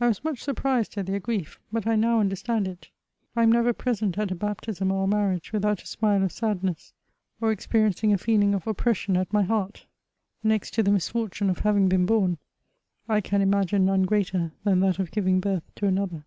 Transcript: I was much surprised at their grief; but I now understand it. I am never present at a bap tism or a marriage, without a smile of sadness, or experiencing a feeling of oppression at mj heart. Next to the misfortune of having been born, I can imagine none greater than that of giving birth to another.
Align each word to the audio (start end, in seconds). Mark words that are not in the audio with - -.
I 0.00 0.06
was 0.06 0.22
much 0.22 0.40
surprised 0.40 0.96
at 0.98 1.06
their 1.06 1.18
grief; 1.18 1.58
but 1.72 1.84
I 1.84 1.96
now 1.96 2.20
understand 2.20 2.68
it. 2.68 2.90
I 3.34 3.42
am 3.42 3.50
never 3.50 3.72
present 3.72 4.16
at 4.18 4.30
a 4.30 4.34
bap 4.36 4.60
tism 4.60 4.92
or 4.92 5.02
a 5.02 5.06
marriage, 5.08 5.52
without 5.52 5.82
a 5.82 5.86
smile 5.88 6.22
of 6.22 6.30
sadness, 6.30 6.92
or 7.40 7.50
experiencing 7.50 8.12
a 8.12 8.18
feeling 8.18 8.54
of 8.54 8.68
oppression 8.68 9.16
at 9.16 9.30
mj 9.30 9.46
heart. 9.48 9.86
Next 10.44 10.74
to 10.74 10.84
the 10.84 10.92
misfortune 10.92 11.50
of 11.50 11.58
having 11.58 11.88
been 11.88 12.06
born, 12.06 12.38
I 13.08 13.20
can 13.20 13.42
imagine 13.42 13.84
none 13.84 14.04
greater 14.04 14.52
than 14.62 14.78
that 14.78 15.00
of 15.00 15.10
giving 15.10 15.40
birth 15.40 15.64
to 15.74 15.88
another. 15.88 16.24